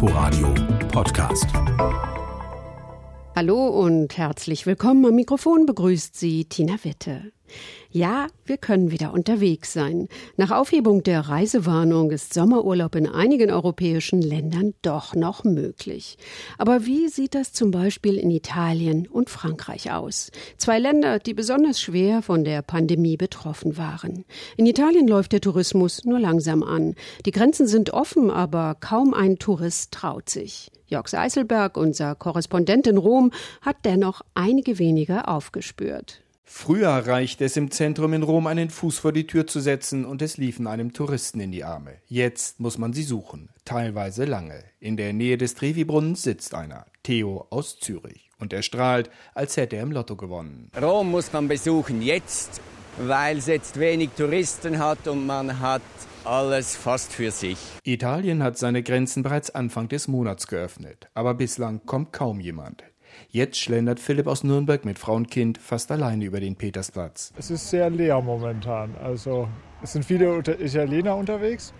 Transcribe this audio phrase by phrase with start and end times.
[0.00, 0.54] Inforadio
[0.92, 1.46] Podcast.
[3.34, 5.04] Hallo und herzlich willkommen.
[5.04, 7.32] Am Mikrofon begrüßt Sie Tina Witte.
[7.90, 10.08] Ja, wir können wieder unterwegs sein.
[10.36, 16.18] Nach Aufhebung der Reisewarnung ist Sommerurlaub in einigen europäischen Ländern doch noch möglich.
[16.58, 20.30] Aber wie sieht das zum Beispiel in Italien und Frankreich aus?
[20.58, 24.26] Zwei Länder, die besonders schwer von der Pandemie betroffen waren.
[24.58, 26.94] In Italien läuft der Tourismus nur langsam an.
[27.24, 30.70] Die Grenzen sind offen, aber kaum ein Tourist traut sich.
[30.88, 36.22] Jörg Seiselberg, unser Korrespondent in Rom, hat dennoch einige weniger aufgespürt.
[36.50, 40.22] Früher reichte es im Zentrum in Rom, einen Fuß vor die Tür zu setzen und
[40.22, 41.96] es liefen einem Touristen in die Arme.
[42.06, 44.64] Jetzt muss man sie suchen, teilweise lange.
[44.80, 48.30] In der Nähe des Trevi-Brunnens sitzt einer, Theo aus Zürich.
[48.38, 50.70] Und er strahlt, als hätte er im Lotto gewonnen.
[50.80, 52.62] Rom muss man besuchen jetzt,
[52.96, 55.82] weil es jetzt wenig Touristen hat und man hat
[56.24, 57.58] alles fast für sich.
[57.84, 62.84] Italien hat seine Grenzen bereits Anfang des Monats geöffnet, aber bislang kommt kaum jemand.
[63.30, 67.32] Jetzt schlendert Philipp aus Nürnberg mit Frau und Kind fast alleine über den Petersplatz.
[67.36, 68.94] Es ist sehr leer momentan.
[69.02, 69.48] Also
[69.82, 71.72] es sind viele Italiener unterwegs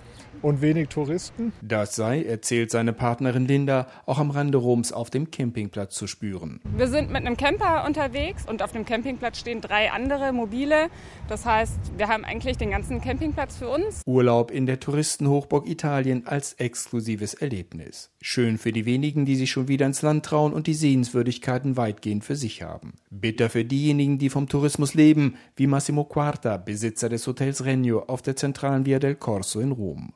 [0.43, 1.53] und wenig Touristen.
[1.62, 6.61] Das sei, erzählt seine Partnerin Linda, auch am Rande Roms auf dem Campingplatz zu spüren.
[6.77, 10.89] Wir sind mit einem Camper unterwegs und auf dem Campingplatz stehen drei andere mobile.
[11.29, 14.03] Das heißt, wir haben eigentlich den ganzen Campingplatz für uns.
[14.07, 18.11] Urlaub in der Touristenhochburg Italien als exklusives Erlebnis.
[18.20, 22.25] Schön für die wenigen, die sich schon wieder ins Land trauen und die Sehenswürdigkeiten weitgehend
[22.25, 22.95] für sich haben.
[23.11, 28.23] Bitter für diejenigen, die vom Tourismus leben, wie Massimo Quarta, Besitzer des Hotels Regno auf
[28.23, 30.11] der zentralen Via del Corso in Rom.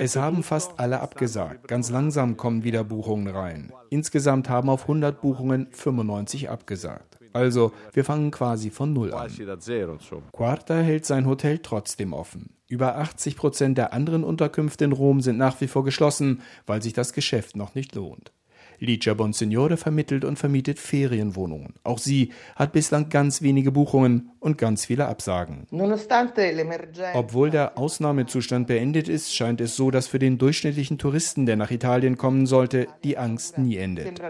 [0.00, 1.68] Es haben fast alle abgesagt.
[1.68, 3.72] Ganz langsam kommen wieder Buchungen rein.
[3.90, 7.18] Insgesamt haben auf 100 Buchungen 95 abgesagt.
[7.32, 9.28] Also, wir fangen quasi von Null an.
[10.32, 12.54] Quarta hält sein Hotel trotzdem offen.
[12.68, 16.92] Über 80 Prozent der anderen Unterkünfte in Rom sind nach wie vor geschlossen, weil sich
[16.92, 18.32] das Geschäft noch nicht lohnt.
[18.78, 21.74] Licia Bonsignore vermittelt und vermietet Ferienwohnungen.
[21.82, 25.66] Auch sie hat bislang ganz wenige Buchungen und ganz viele Absagen.
[27.14, 31.70] Obwohl der Ausnahmezustand beendet ist, scheint es so, dass für den durchschnittlichen Touristen, der nach
[31.70, 34.20] Italien kommen sollte, die Angst nie endet.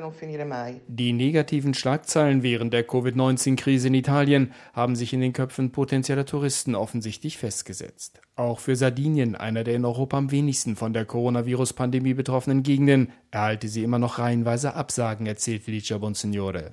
[0.89, 6.75] Die negativen Schlagzeilen während der Covid-19-Krise in Italien haben sich in den Köpfen potenzieller Touristen
[6.75, 8.21] offensichtlich festgesetzt.
[8.37, 13.67] Auch für Sardinien, einer der in Europa am wenigsten von der Coronavirus-Pandemie betroffenen Gegenden, erhalte
[13.67, 16.71] sie immer noch reihenweise Absagen, erzählt Licia Bonsignore.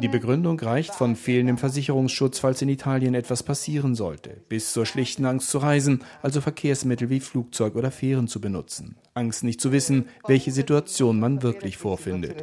[0.00, 5.26] Die Begründung reicht von fehlendem Versicherungsschutz, falls in Italien etwas passieren sollte, bis zur schlichten
[5.26, 8.96] Angst zu reisen, also Verkehrsmittel wie Flugzeug oder Fähren zu benutzen.
[9.12, 12.42] Angst nicht zu wissen, welche Situation man wirklich vorfindet.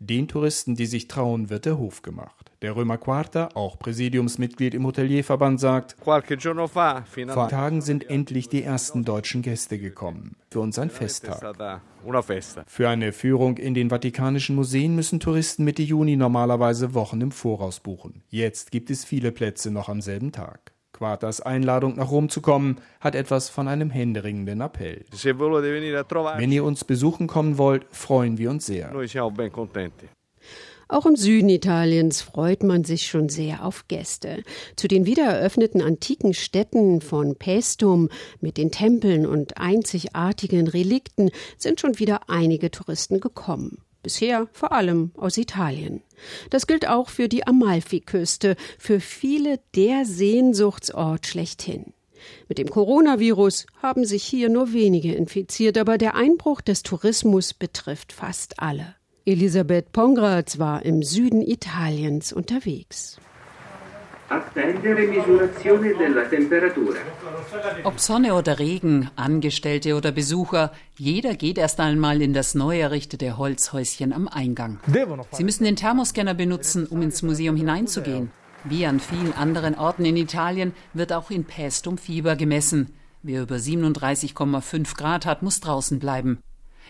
[0.00, 2.52] Den Touristen, die sich trauen, wird der Hof gemacht.
[2.64, 9.42] Der Römer Quarta, auch Präsidiumsmitglied im Hotelierverband, sagt, vor Tagen sind endlich die ersten deutschen
[9.42, 10.36] Gäste gekommen.
[10.50, 11.42] Für uns ein Festtag.
[12.66, 17.80] Für eine Führung in den Vatikanischen Museen müssen Touristen Mitte Juni normalerweise Wochen im Voraus
[17.80, 18.22] buchen.
[18.30, 20.72] Jetzt gibt es viele Plätze noch am selben Tag.
[20.94, 25.04] Quartas Einladung nach Rom zu kommen, hat etwas von einem händeringenden Appell.
[25.12, 28.90] Wenn ihr uns besuchen kommen wollt, freuen wir uns sehr.
[30.94, 34.44] Auch im Süden Italiens freut man sich schon sehr auf Gäste.
[34.76, 38.10] Zu den wiedereröffneten antiken Städten von Paestum
[38.40, 43.78] mit den Tempeln und einzigartigen Relikten sind schon wieder einige Touristen gekommen.
[44.04, 46.00] Bisher vor allem aus Italien.
[46.50, 51.92] Das gilt auch für die Amalfiküste, für viele der Sehnsuchtsort schlechthin.
[52.48, 58.12] Mit dem Coronavirus haben sich hier nur wenige infiziert, aber der Einbruch des Tourismus betrifft
[58.12, 58.94] fast alle.
[59.26, 63.18] Elisabeth Pongratz war im Süden Italiens unterwegs.
[67.84, 73.38] Ob Sonne oder Regen, Angestellte oder Besucher, jeder geht erst einmal in das neu errichtete
[73.38, 74.78] Holzhäuschen am Eingang.
[75.32, 78.30] Sie müssen den Thermoscanner benutzen, um ins Museum hineinzugehen.
[78.64, 82.90] Wie an vielen anderen Orten in Italien wird auch in Paestum Fieber gemessen.
[83.22, 86.40] Wer über 37,5 Grad hat, muss draußen bleiben.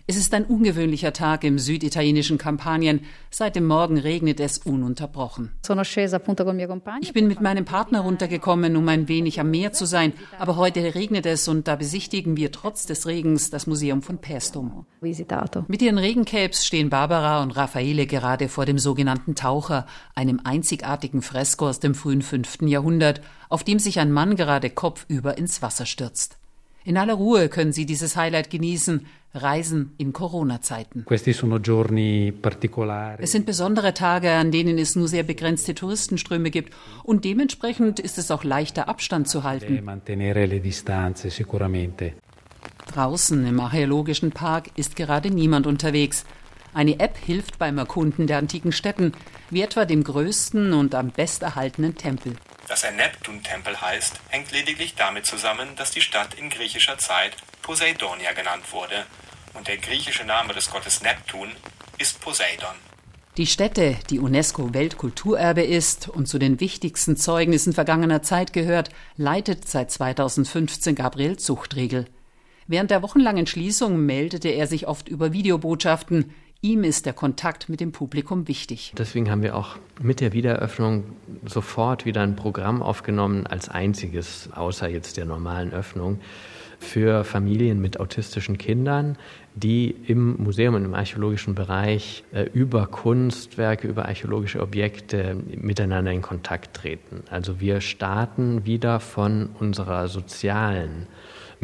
[0.06, 3.00] Es ist ein ungewöhnlicher Tag im süditalienischen Kampanien.
[3.30, 5.52] Seit dem Morgen regnet es ununterbrochen.
[7.00, 10.12] Ich bin mit meinem Partner runtergekommen, um ein wenig am Meer zu sein.
[10.38, 14.84] Aber heute regnet es und da besichtigen wir trotz des Regens das Museum von Pestum.
[15.00, 21.68] Mit ihren Regencapes stehen Barbara und Raffaele gerade vor dem sogenannten Taucher, einem einzigartigen Fresko
[21.68, 22.62] aus dem frühen 5.
[22.62, 26.38] Jahrhundert, auf dem sich ein Mann gerade kopfüber ins Wasser stürzt.
[26.84, 29.06] In aller Ruhe können Sie dieses Highlight genießen.
[29.36, 31.04] Reisen in Corona-Zeiten.
[33.18, 36.72] Es sind besondere Tage, an denen es nur sehr begrenzte Touristenströme gibt
[37.02, 39.82] und dementsprechend ist es auch leichter Abstand zu halten.
[42.86, 46.24] Draußen im archäologischen Park ist gerade niemand unterwegs.
[46.74, 49.12] Eine App hilft beim Erkunden der antiken Städten,
[49.48, 52.34] wie etwa dem größten und am besterhaltenen Tempel.
[52.66, 58.32] Dass er Neptun-Tempel heißt, hängt lediglich damit zusammen, dass die Stadt in griechischer Zeit Poseidonia
[58.32, 59.06] genannt wurde
[59.54, 61.50] und der griechische Name des Gottes Neptun
[61.98, 62.74] ist Poseidon.
[63.36, 69.92] Die Stätte, die UNESCO-Weltkulturerbe ist und zu den wichtigsten Zeugnissen vergangener Zeit gehört, leitet seit
[69.92, 72.06] 2015 Gabriel Zuchtriegel.
[72.66, 76.34] Während der wochenlangen Schließung meldete er sich oft über Videobotschaften.
[76.64, 78.94] Ihm ist der Kontakt mit dem Publikum wichtig.
[78.96, 81.04] Deswegen haben wir auch mit der Wiedereröffnung
[81.44, 86.20] sofort wieder ein Programm aufgenommen, als einziges, außer jetzt der normalen Öffnung,
[86.78, 89.18] für Familien mit autistischen Kindern,
[89.54, 96.22] die im Museum und im archäologischen Bereich äh, über Kunstwerke, über archäologische Objekte miteinander in
[96.22, 97.24] Kontakt treten.
[97.28, 101.08] Also wir starten wieder von unserer sozialen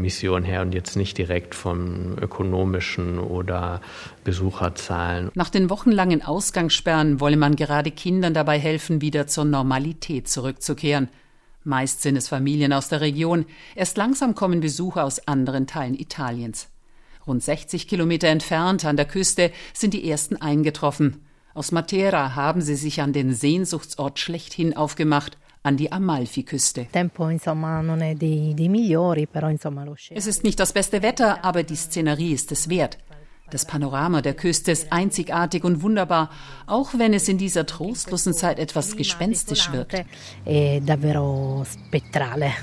[0.00, 3.80] Mission her und jetzt nicht direkt vom ökonomischen oder
[4.24, 5.30] Besucherzahlen.
[5.34, 11.08] Nach den wochenlangen Ausgangssperren wolle man gerade Kindern dabei helfen, wieder zur Normalität zurückzukehren.
[11.62, 13.44] Meist sind es Familien aus der Region,
[13.74, 16.68] erst langsam kommen Besucher aus anderen Teilen Italiens.
[17.26, 21.24] Rund 60 Kilometer entfernt an der Küste sind die ersten eingetroffen.
[21.52, 26.86] Aus Matera haben sie sich an den Sehnsuchtsort schlechthin aufgemacht, an die Amalfiküste.
[30.14, 32.98] Es ist nicht das beste Wetter, aber die Szenerie ist es wert.
[33.50, 36.30] Das Panorama der Küste ist einzigartig und wunderbar,
[36.66, 40.04] auch wenn es in dieser trostlosen Zeit etwas gespenstisch wirkt.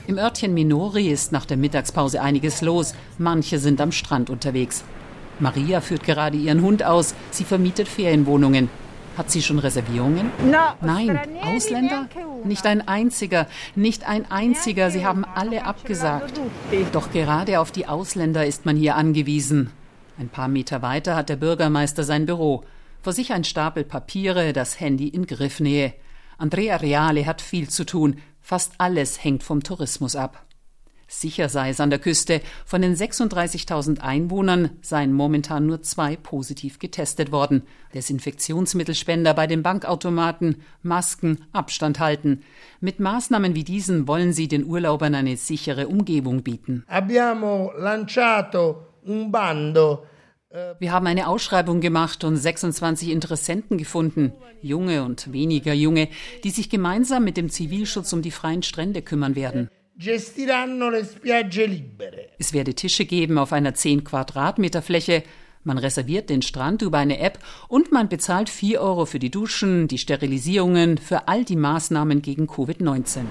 [0.07, 2.95] Im Örtchen Minori ist nach der Mittagspause einiges los.
[3.17, 4.85] Manche sind am Strand unterwegs.
[5.39, 7.13] Maria führt gerade ihren Hund aus.
[7.31, 8.69] Sie vermietet Ferienwohnungen.
[9.18, 10.31] Hat sie schon Reservierungen?
[10.81, 11.19] Nein.
[11.42, 12.08] Ausländer?
[12.44, 13.48] Nicht ein einziger.
[13.75, 14.92] Nicht ein einziger.
[14.92, 16.40] Sie haben alle abgesagt.
[16.92, 19.72] Doch gerade auf die Ausländer ist man hier angewiesen.
[20.19, 22.64] Ein paar Meter weiter hat der Bürgermeister sein Büro.
[23.02, 25.94] Vor sich ein Stapel Papiere, das Handy in Griffnähe.
[26.38, 28.19] Andrea Reale hat viel zu tun.
[28.42, 30.46] Fast alles hängt vom Tourismus ab.
[31.07, 32.42] Sicher sei es an der Küste.
[32.65, 37.63] Von den 36.000 Einwohnern seien momentan nur zwei positiv getestet worden.
[37.94, 42.44] Desinfektionsmittelspender bei den Bankautomaten, Masken, Abstand halten.
[42.81, 46.83] Mit Maßnahmen wie diesen wollen sie den Urlaubern eine sichere Umgebung bieten.
[46.88, 48.83] Abbiamo lanciato
[50.80, 56.09] wir haben eine Ausschreibung gemacht und 26 Interessenten gefunden, junge und weniger junge,
[56.44, 59.69] die sich gemeinsam mit dem Zivilschutz um die freien Strände kümmern werden.
[62.38, 65.23] Es werde Tische geben auf einer 10 Quadratmeter Fläche.
[65.63, 69.88] Man reserviert den Strand über eine App und man bezahlt 4 Euro für die Duschen,
[69.88, 73.21] die Sterilisierungen, für all die Maßnahmen gegen Covid-19.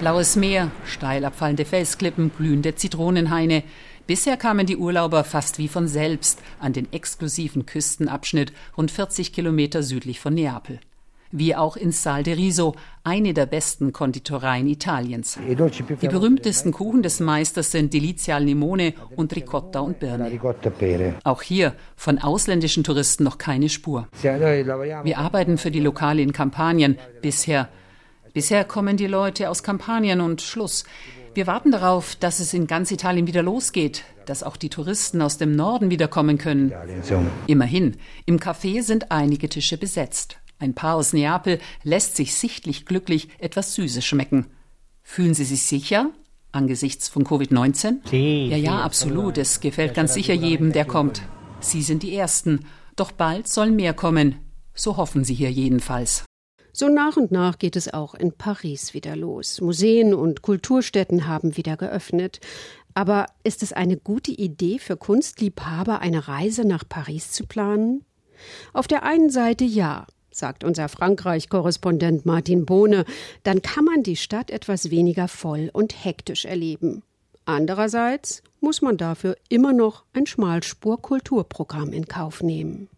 [0.00, 3.62] Blaues Meer, steil abfallende Felsklippen, blühende Zitronenhaine.
[4.06, 9.82] Bisher kamen die Urlauber fast wie von selbst an den exklusiven Küstenabschnitt rund 40 Kilometer
[9.82, 10.78] südlich von Neapel.
[11.32, 12.74] Wie auch in Sal de Riso,
[13.04, 15.38] eine der besten Konditoreien Italiens.
[15.48, 20.30] Die berühmtesten Kuchen des Meisters sind Delizia al Limone und Ricotta und Birne.
[21.24, 24.08] Auch hier von ausländischen Touristen noch keine Spur.
[24.22, 26.98] Wir arbeiten für die Lokale in Kampanien.
[27.22, 27.68] Bisher.
[28.34, 30.84] Bisher kommen die Leute aus Kampanien und Schluss.
[31.34, 35.38] Wir warten darauf, dass es in ganz Italien wieder losgeht, dass auch die Touristen aus
[35.38, 36.72] dem Norden wiederkommen können.
[37.46, 37.96] Immerhin,
[38.26, 40.36] im Café sind einige Tische besetzt.
[40.62, 44.46] Ein Paar aus Neapel lässt sich sichtlich glücklich etwas Süßes schmecken.
[45.02, 46.10] Fühlen Sie sich sicher
[46.52, 48.48] angesichts von Covid-19?
[48.48, 49.38] Ja, ja, absolut.
[49.38, 51.22] Es gefällt ganz sicher jedem, der kommt.
[51.58, 52.60] Sie sind die Ersten.
[52.94, 54.36] Doch bald sollen mehr kommen.
[54.72, 56.26] So hoffen Sie hier jedenfalls.
[56.72, 59.60] So nach und nach geht es auch in Paris wieder los.
[59.60, 62.38] Museen und Kulturstätten haben wieder geöffnet.
[62.94, 68.04] Aber ist es eine gute Idee für Kunstliebhaber, eine Reise nach Paris zu planen?
[68.72, 73.04] Auf der einen Seite ja, sagt unser Frankreich-Korrespondent Martin Bohne,
[73.44, 77.02] dann kann man die Stadt etwas weniger voll und hektisch erleben.
[77.44, 82.88] Andererseits muss man dafür immer noch ein Schmalspur-Kulturprogramm in Kauf nehmen.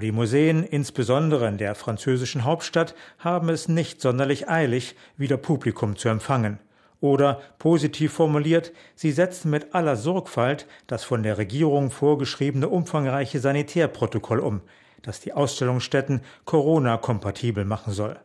[0.00, 6.08] Die Museen, insbesondere in der französischen Hauptstadt, haben es nicht sonderlich eilig, wieder Publikum zu
[6.08, 6.58] empfangen.
[7.00, 14.40] Oder, positiv formuliert, sie setzen mit aller Sorgfalt das von der Regierung vorgeschriebene umfangreiche Sanitärprotokoll
[14.40, 14.62] um,
[15.06, 18.16] das die Ausstellungsstätten Corona-kompatibel machen soll.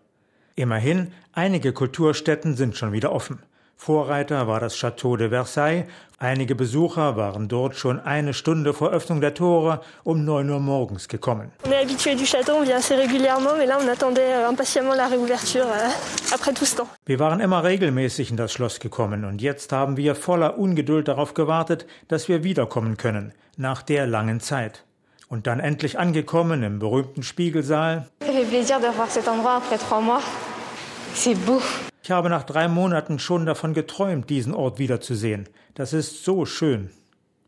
[0.56, 3.40] Immerhin, einige Kulturstätten sind schon wieder offen.
[3.82, 5.86] Vorreiter war das Château de Versailles.
[6.18, 11.08] Einige Besucher waren dort schon eine Stunde vor Öffnung der Tore um 9 Uhr morgens
[11.08, 11.54] gekommen.
[11.64, 11.70] Euh,
[17.06, 21.34] wir waren immer regelmäßig in das Schloss gekommen und jetzt haben wir voller Ungeduld darauf
[21.34, 24.84] gewartet, dass wir wiederkommen können, nach der langen Zeit.
[25.30, 28.10] Und dann endlich angekommen im berühmten Spiegelsaal.
[32.04, 35.48] Ich habe nach drei Monaten schon davon geträumt, diesen Ort wiederzusehen.
[35.76, 36.90] Das ist so schön.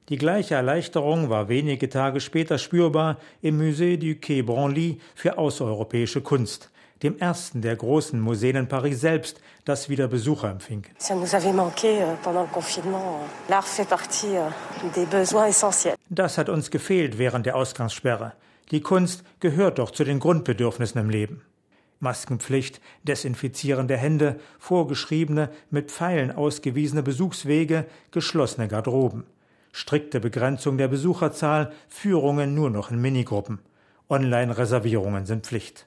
[0.10, 6.22] Die gleiche Erleichterung war wenige Tage später spürbar im Musée du Quai Branly für außereuropäische
[6.22, 6.70] Kunst,
[7.04, 10.84] dem ersten der großen Museen in Paris selbst, das wieder Besucher empfing.
[11.10, 11.26] Euh,
[15.84, 18.34] euh, das hat uns gefehlt während der Ausgangssperre.
[18.72, 21.42] Die Kunst gehört doch zu den Grundbedürfnissen im Leben.
[22.00, 29.26] Maskenpflicht, desinfizierende Hände, vorgeschriebene, mit Pfeilen ausgewiesene Besuchswege, geschlossene Garderoben.
[29.72, 33.60] Strikte Begrenzung der Besucherzahl, Führungen nur noch in Minigruppen.
[34.10, 35.86] Online-Reservierungen sind Pflicht.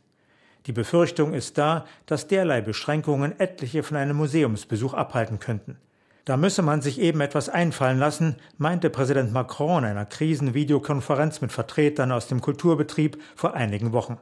[0.66, 5.76] Die Befürchtung ist da, dass derlei Beschränkungen etliche von einem Museumsbesuch abhalten könnten.
[6.25, 11.52] Da müsse man sich eben etwas einfallen lassen, meinte Präsident Macron in einer Krisenvideokonferenz mit
[11.52, 14.16] Vertretern aus dem Kulturbetrieb vor einigen Wochen.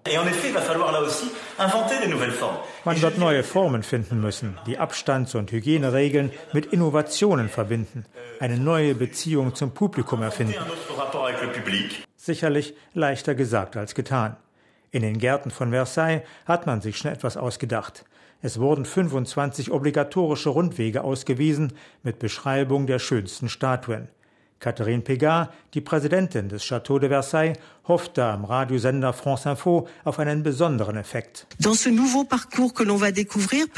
[2.85, 8.05] Man wird neue Formen finden müssen, die Abstands- und Hygieneregeln mit Innovationen verbinden,
[8.41, 10.57] eine neue Beziehung zum Publikum erfinden.
[12.17, 14.37] Sicherlich leichter gesagt als getan.
[14.93, 18.05] In den Gärten von Versailles hat man sich schon etwas ausgedacht.
[18.43, 21.73] Es wurden 25 obligatorische Rundwege ausgewiesen
[22.03, 24.09] mit Beschreibung der schönsten Statuen.
[24.63, 27.55] Catherine Pégard, die Präsidentin des Château de Versailles,
[27.89, 31.49] hoffte am Radiosender France Info auf einen besonderen Effekt.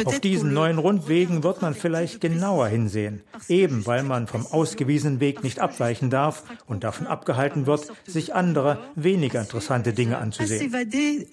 [0.04, 5.42] Auf diesen neuen Rundwegen wird man vielleicht genauer hinsehen, eben weil man vom ausgewiesenen Weg
[5.42, 10.74] nicht abweichen darf und davon abgehalten wird, sich andere, weniger interessante Dinge anzusehen.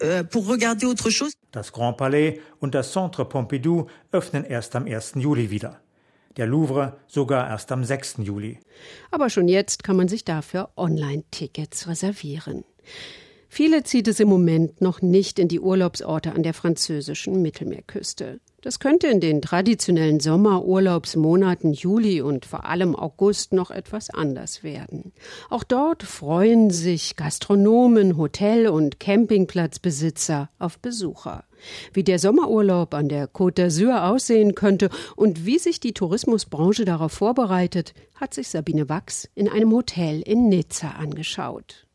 [0.02, 0.24] Euh,
[1.52, 5.16] das Grand Palais und das Centre Pompidou öffnen erst am 1.
[5.16, 5.81] Juli wieder
[6.38, 8.18] der Louvre sogar erst am 6.
[8.20, 8.60] Juli.
[9.12, 12.64] Aber schon jetzt kann man sich dafür Online-Tickets reservieren.
[13.54, 18.40] Viele zieht es im Moment noch nicht in die Urlaubsorte an der französischen Mittelmeerküste.
[18.62, 25.12] Das könnte in den traditionellen Sommerurlaubsmonaten Juli und vor allem August noch etwas anders werden.
[25.50, 31.44] Auch dort freuen sich Gastronomen, Hotel- und Campingplatzbesitzer auf Besucher.
[31.92, 37.12] Wie der Sommerurlaub an der Côte d'Azur aussehen könnte und wie sich die Tourismusbranche darauf
[37.12, 41.86] vorbereitet, hat sich Sabine Wachs in einem Hotel in Nizza angeschaut.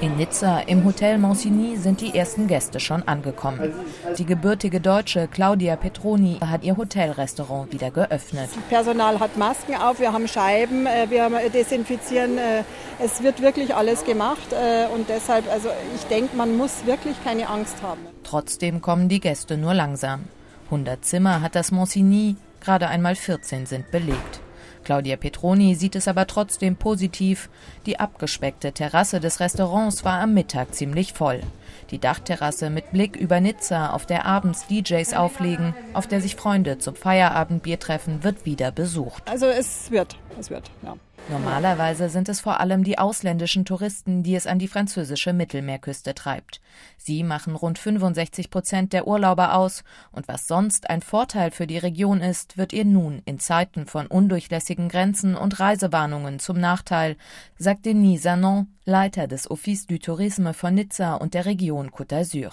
[0.00, 3.74] In Nizza im Hotel Monsigny sind die ersten Gäste schon angekommen.
[4.16, 8.48] Die gebürtige Deutsche Claudia Petroni hat ihr Hotelrestaurant wieder geöffnet.
[8.54, 12.38] Das Personal hat Masken auf, wir haben Scheiben, äh, wir desinfizieren.
[12.38, 12.62] Äh,
[13.00, 17.48] es wird wirklich alles gemacht äh, und deshalb, also ich denke, man muss wirklich keine
[17.48, 18.00] Angst haben.
[18.22, 20.26] Trotzdem kommen die Gäste nur langsam.
[20.66, 24.40] 100 Zimmer hat das Monsigny, gerade einmal 14 sind belegt.
[24.88, 27.50] Claudia Petroni sieht es aber trotzdem positiv.
[27.84, 31.42] Die abgespeckte Terrasse des Restaurants war am Mittag ziemlich voll.
[31.90, 36.78] Die Dachterrasse mit Blick über Nizza, auf der abends DJs auflegen, auf der sich Freunde
[36.78, 39.24] zum Feierabendbier treffen, wird wieder besucht.
[39.28, 40.96] Also es wird, es wird, ja.
[41.30, 46.60] Normalerweise sind es vor allem die ausländischen Touristen, die es an die französische Mittelmeerküste treibt.
[46.96, 51.78] Sie machen rund 65 Prozent der Urlauber aus, und was sonst ein Vorteil für die
[51.78, 57.16] Region ist, wird ihr nun in Zeiten von undurchlässigen Grenzen und Reisewarnungen zum Nachteil,
[57.58, 62.52] sagt Denis Zanon, Leiter des Office du Tourisme von Nizza und der Region Côte d'Azur.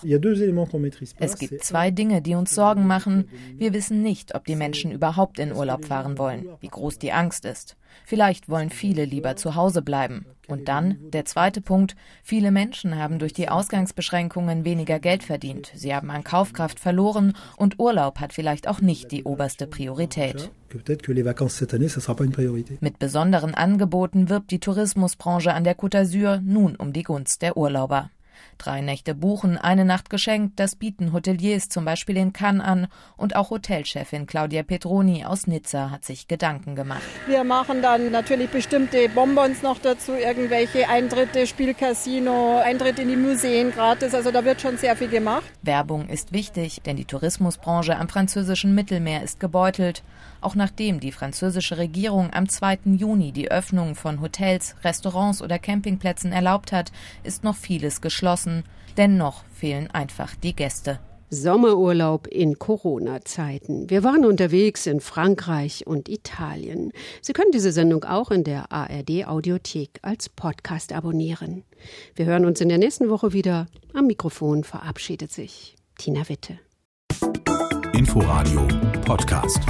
[1.18, 3.30] Es gibt zwei Dinge, die uns Sorgen machen.
[3.56, 7.46] Wir wissen nicht, ob die Menschen überhaupt in Urlaub fahren wollen, wie groß die Angst
[7.46, 7.78] ist.
[8.04, 10.26] Vielleicht wollen viele lieber zu Hause bleiben.
[10.50, 11.96] Und dann der zweite Punkt.
[12.24, 15.72] Viele Menschen haben durch die Ausgangsbeschränkungen weniger Geld verdient.
[15.76, 20.52] Sie haben an Kaufkraft verloren und Urlaub hat vielleicht auch nicht die oberste Priorität.
[22.82, 27.56] Mit besonderen Angeboten wirbt die Tourismusbranche an der Côte d'Azur nun um die Gunst der
[27.56, 28.10] Urlauber.
[28.58, 32.88] Drei Nächte buchen, eine Nacht geschenkt, das bieten Hoteliers zum Beispiel in Cannes an
[33.18, 37.04] und auch Hotelchefin Claudia Petroni aus Nizza hat sich Gedanken gemacht.
[37.28, 43.72] Wir machen dann natürlich bestimmte Bonbons noch dazu, irgendwelche Eintritte, Spielcasino, Eintritte in die Museen
[43.72, 45.46] gratis, also da wird schon sehr viel gemacht.
[45.62, 50.04] Werbung ist wichtig, denn die Tourismusbranche am französischen Mittelmeer ist gebeutelt.
[50.46, 52.78] Auch nachdem die französische Regierung am 2.
[52.98, 56.92] Juni die Öffnung von Hotels, Restaurants oder Campingplätzen erlaubt hat,
[57.24, 58.64] ist noch vieles geschlossen.
[58.96, 61.00] Dennoch fehlen einfach die Gäste.
[61.32, 63.90] Sommerurlaub in Corona-Zeiten.
[63.90, 66.92] Wir waren unterwegs in Frankreich und Italien.
[67.24, 71.64] Sie können diese Sendung auch in der ARD Audiothek als Podcast abonnieren.
[72.14, 73.66] Wir hören uns in der nächsten Woche wieder.
[73.96, 76.60] Am Mikrofon verabschiedet sich Tina Witte.
[77.94, 78.68] Inforadio
[79.06, 79.62] Podcast.